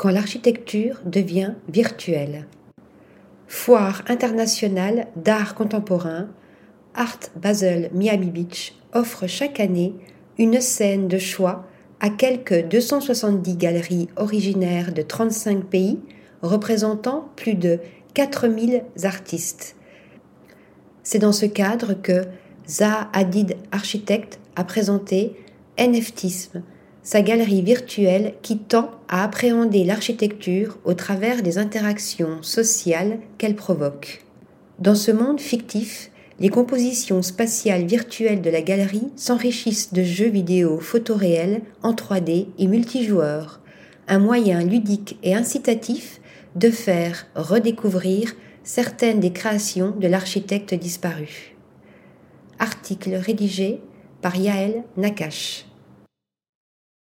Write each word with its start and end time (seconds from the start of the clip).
quand 0.00 0.08
l'architecture 0.08 1.02
devient 1.04 1.52
virtuelle. 1.68 2.46
Foire 3.48 4.02
internationale 4.08 5.08
d'art 5.14 5.54
contemporain, 5.54 6.30
Art 6.94 7.20
Basel 7.36 7.90
Miami 7.92 8.30
Beach 8.30 8.74
offre 8.94 9.26
chaque 9.26 9.60
année 9.60 9.92
une 10.38 10.62
scène 10.62 11.06
de 11.06 11.18
choix 11.18 11.66
à 12.00 12.08
quelques 12.08 12.66
270 12.66 13.56
galeries 13.58 14.08
originaires 14.16 14.94
de 14.94 15.02
35 15.02 15.66
pays 15.66 15.98
représentant 16.40 17.28
plus 17.36 17.54
de 17.54 17.80
4000 18.14 18.84
artistes. 19.02 19.76
C'est 21.02 21.18
dans 21.18 21.32
ce 21.32 21.44
cadre 21.44 21.92
que 21.92 22.22
Zaha 22.66 23.10
Hadid 23.12 23.54
Architecte 23.70 24.40
a 24.56 24.64
présenté 24.64 25.36
NFTisme, 25.78 26.62
sa 27.02 27.22
galerie 27.22 27.62
virtuelle 27.62 28.34
qui 28.42 28.58
tend 28.58 28.90
à 29.08 29.24
appréhender 29.24 29.84
l'architecture 29.84 30.78
au 30.84 30.94
travers 30.94 31.42
des 31.42 31.58
interactions 31.58 32.42
sociales 32.42 33.18
qu'elle 33.38 33.56
provoque. 33.56 34.24
Dans 34.78 34.94
ce 34.94 35.10
monde 35.10 35.40
fictif, 35.40 36.10
les 36.40 36.48
compositions 36.48 37.22
spatiales 37.22 37.84
virtuelles 37.84 38.40
de 38.40 38.50
la 38.50 38.62
galerie 38.62 39.08
s'enrichissent 39.14 39.92
de 39.92 40.02
jeux 40.02 40.30
vidéo 40.30 40.80
photoréels 40.80 41.62
en 41.82 41.92
3D 41.92 42.46
et 42.58 42.66
multijoueurs, 42.66 43.60
un 44.08 44.18
moyen 44.18 44.64
ludique 44.64 45.18
et 45.22 45.34
incitatif 45.34 46.20
de 46.56 46.70
faire 46.70 47.26
redécouvrir 47.34 48.34
certaines 48.64 49.20
des 49.20 49.32
créations 49.32 49.90
de 49.90 50.08
l'architecte 50.08 50.74
disparu. 50.74 51.54
Article 52.58 53.14
rédigé 53.14 53.80
par 54.22 54.36
Yaël 54.36 54.84
Nakash. 54.96 55.66